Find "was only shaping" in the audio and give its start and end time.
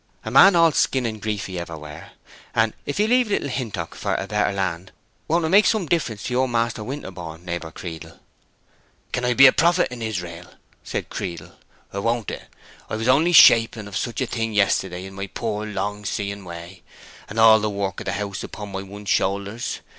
12.95-13.87